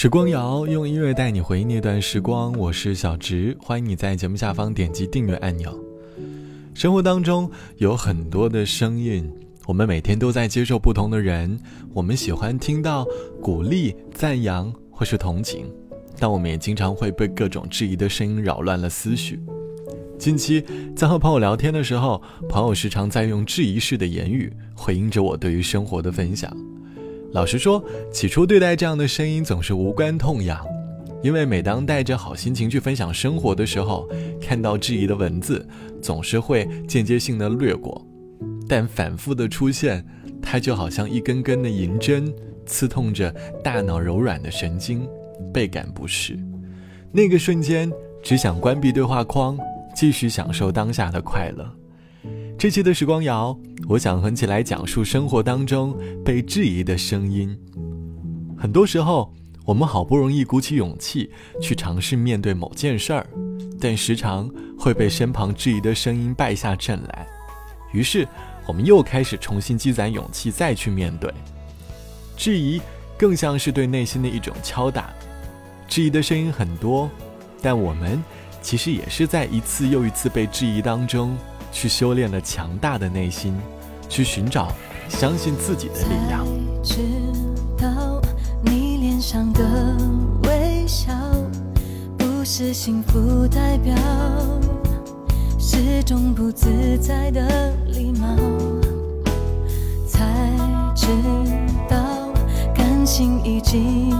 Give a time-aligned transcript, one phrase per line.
[0.00, 5.76] 时光谣用音乐带你回忆那段时光，我是小植，欢迎你在节目下方点击订阅按钮。
[6.72, 9.28] 生活当中有很多的声音，
[9.66, 11.58] 我们每天都在接受不同的人，
[11.92, 13.04] 我们喜欢听到
[13.42, 15.66] 鼓励、赞扬或是同情，
[16.16, 19.40] 但我们也经常会被各种质疑的声音扰乱了思绪。
[20.16, 26.56] 近期在和朋友聊天的时候，朋友时常在用质疑式的言语回应着我对于生活的分享。
[27.32, 30.64] 老实说，起初对待这样的声音总是无关痛痒，
[31.22, 34.08] 因为每当带着好心情去分享生活的时候，
[34.40, 35.66] 看到质疑的文字，
[36.00, 38.04] 总是会间接性的掠过。
[38.66, 40.04] 但反复的出现，
[40.40, 42.32] 它就好像一根根的银针，
[42.64, 43.30] 刺痛着
[43.62, 45.06] 大脑柔软的神经，
[45.52, 46.38] 倍感不适。
[47.12, 49.58] 那个瞬间，只想关闭对话框，
[49.94, 51.70] 继续享受当下的快乐。
[52.58, 53.56] 这期的时光谣，
[53.88, 57.56] 我想和你一起来讲述生活当中被质疑的声音。
[58.58, 59.32] 很多时候，
[59.64, 61.30] 我们好不容易鼓起勇气
[61.62, 63.24] 去尝试面对某件事儿，
[63.80, 67.28] 但时常会被身旁质疑的声音败下阵来。
[67.92, 68.26] 于是，
[68.66, 71.32] 我们又开始重新积攒勇气再去面对。
[72.36, 72.80] 质疑
[73.16, 75.10] 更像是对内心的一种敲打。
[75.86, 77.08] 质疑的声音很多，
[77.62, 78.20] 但我们
[78.60, 81.38] 其实也是在一次又一次被质疑当中。
[81.72, 83.54] 去修炼了强大的内心，
[84.08, 84.72] 去寻找
[85.08, 86.46] 相信自己的力量。
[86.82, 86.96] 知
[87.76, 88.20] 道
[88.62, 89.96] 你脸上的
[90.44, 91.12] 微笑
[92.16, 93.94] 不是幸福代表，
[95.58, 98.36] 是种不自在的礼貌。
[100.06, 100.24] 才
[100.96, 101.06] 知
[101.88, 101.96] 道
[102.74, 104.10] 感情已经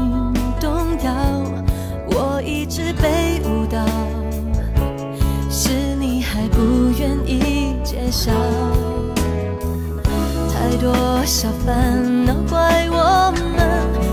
[11.19, 13.42] 多少烦恼怪我们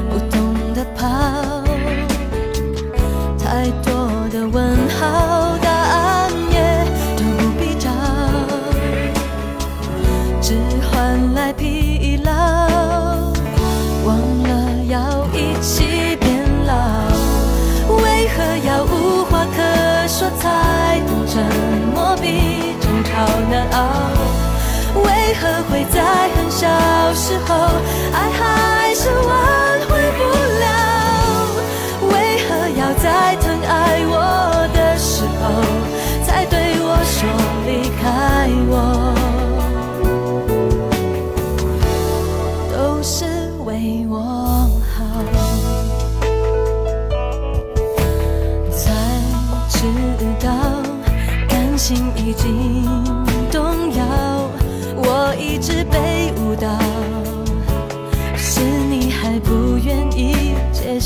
[0.09, 1.05] 不懂得跑，
[3.37, 3.93] 太多
[4.31, 6.83] 的问号，答案也
[7.15, 7.91] 都不必找，
[10.41, 10.55] 只
[10.91, 12.31] 换来疲劳，
[14.03, 16.73] 忘了要一起变老，
[18.01, 21.45] 为何要无话可说才懂真？
[22.19, 23.11] 比争吵
[23.51, 23.83] 难熬，
[25.03, 25.99] 为何会在
[27.15, 27.55] 时候，
[28.13, 29.64] 爱还是我。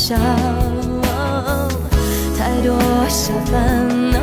[0.10, 0.18] 想。
[2.36, 2.74] 太多
[3.08, 4.19] 小烦恼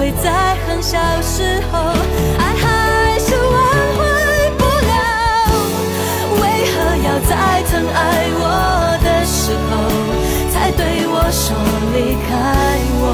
[0.00, 1.78] 会在很小时候，
[2.38, 3.44] 爱还是挽
[3.98, 4.00] 回
[4.56, 4.96] 不了？
[6.40, 6.42] 为
[6.72, 6.72] 何
[7.04, 8.00] 要在疼爱
[8.32, 9.70] 我的时候，
[10.50, 11.54] 才对我说
[11.92, 12.32] 离开
[12.96, 13.04] 我？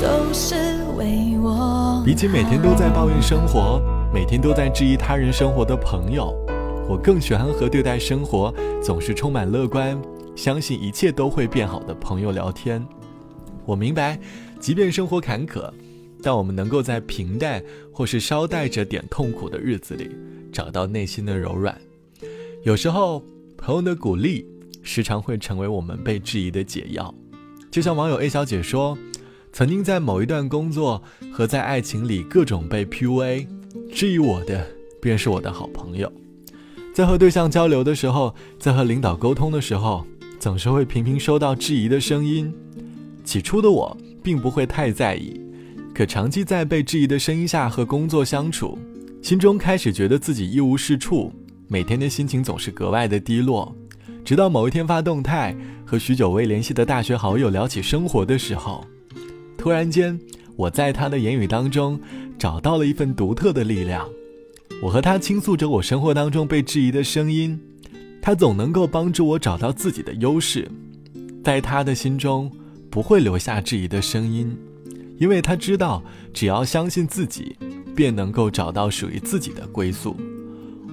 [0.00, 0.54] 都是
[0.96, 2.02] 为我。
[2.06, 3.82] 比起每天都在抱怨生活，
[4.14, 6.34] 每天都在质疑他人生活的朋友。
[6.88, 8.50] 我更喜欢和对待生活
[8.82, 10.00] 总是充满乐观、
[10.36, 12.84] 相信一切都会变好的朋友聊天。
[13.64, 14.18] 我明白，
[14.60, 15.70] 即便生活坎坷，
[16.22, 20.10] 但我们能够在平淡或是稍带着点痛苦的日子里，
[20.52, 21.80] 找到内心的柔软。
[22.62, 23.22] 有时候，
[23.56, 24.46] 朋友的鼓励，
[24.82, 27.14] 时常会成为我们被质疑的解药。
[27.70, 28.96] 就像网友 A 小姐说
[29.52, 31.02] ：“曾经在某一段工作
[31.32, 33.46] 和在爱情里各种被 PUA，
[33.92, 34.66] 质疑我的
[35.00, 36.12] 便是我的好朋友。
[36.94, 40.06] 在和对象交流的时候，在和领导沟通的时候，
[40.44, 42.52] 总是会频频收到质疑的声音。
[43.24, 45.40] 起初的我并不会太在意，
[45.94, 48.78] 可长期在被质疑的声音下和工作相处，
[49.22, 51.32] 心中开始觉得自己一无是处，
[51.66, 53.74] 每天的心情总是格外的低落。
[54.22, 55.56] 直到某一天发动态
[55.86, 58.86] 和许久未联系的大学好友聊起生活的时候，
[59.56, 60.20] 突然间
[60.56, 61.98] 我在他的言语当中
[62.38, 64.06] 找到了一份独特的力量。
[64.82, 67.58] 我和他倾诉着我生活当中被质疑的声音，
[68.24, 70.66] 他总能够帮助我找到自己的优势，
[71.44, 72.50] 在他的心中。
[72.90, 74.56] 不会留下质疑的声音，
[75.18, 76.00] 因为他知道，
[76.32, 77.56] 只要相信自己，
[77.92, 80.16] 便能够找到属于自己的归宿。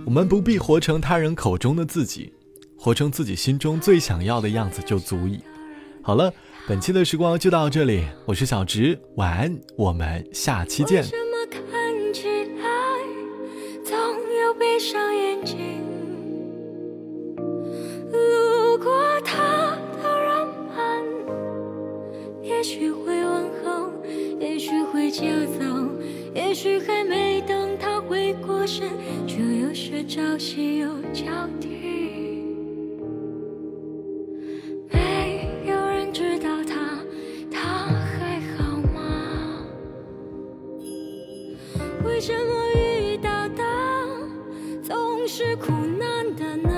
[0.04, 2.34] 我们不必活成他人口中的自己，
[2.76, 5.42] 活成自己心中最想要的样子就足矣。
[6.02, 6.34] 好了，
[6.68, 11.06] 本期的时光就到这里，我是小直，晚安，我们下期见。
[22.62, 23.92] 也许会问候，
[24.40, 25.24] 也许会就
[25.58, 25.66] 走，
[26.36, 28.88] 也许还没等他回过神，
[29.26, 31.24] 就又是朝夕又交
[31.60, 32.46] 替。
[34.92, 37.00] 没有人知道他，
[37.50, 37.60] 他
[37.98, 39.66] 还好吗？
[42.06, 42.40] 为什么
[42.76, 43.64] 遇到的
[44.84, 46.71] 总是苦难的呢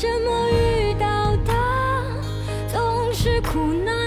[0.00, 1.52] 什么遇到的
[2.72, 3.99] 总是苦恼。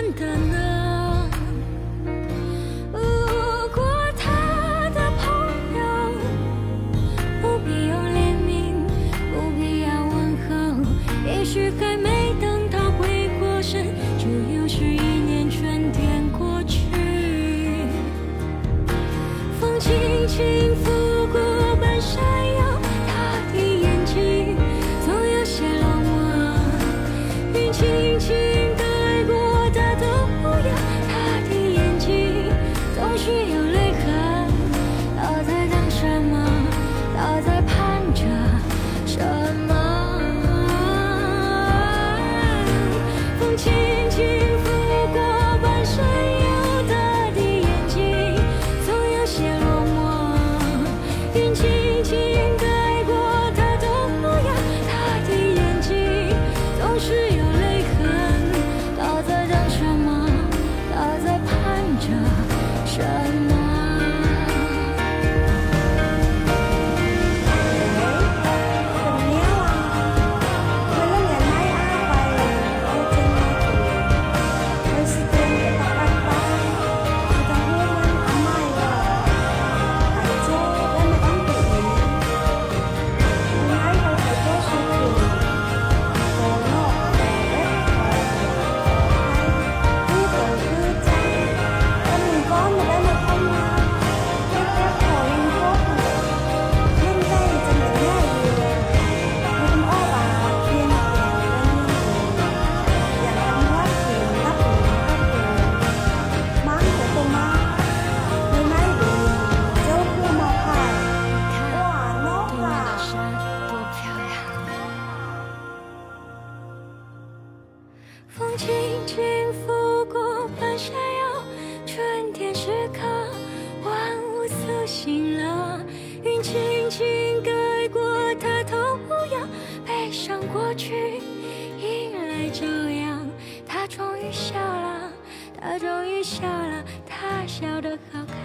[132.33, 133.29] 在朝阳
[133.63, 135.13] 他终于笑了
[135.55, 138.35] 他终于笑了他笑得好看。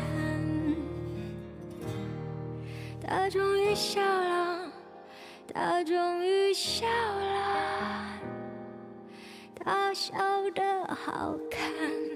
[3.00, 4.70] 他终于笑了
[5.54, 8.20] 他终于笑了
[9.54, 10.12] 他笑
[10.54, 12.07] 得好看。